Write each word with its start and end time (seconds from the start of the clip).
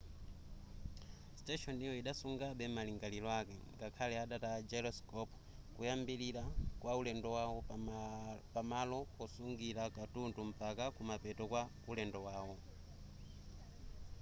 siteshoniyo 1.37 1.93
idasungabe 2.01 2.65
malingaliro 2.75 3.29
ake 3.39 3.57
ngakhale 3.75 4.15
adataya 4.23 4.59
gyroscope 4.69 5.31
koyambirira 5.75 6.43
kwa 6.81 6.93
ulendo 7.01 7.29
wawo 7.37 7.57
pamalo 8.53 8.99
osungira 9.23 9.83
katundu 9.97 10.39
mpaka 10.51 10.83
kumapeto 10.95 11.43
kwa 11.51 11.61
ulendo 11.91 12.19
wawo 12.27 12.55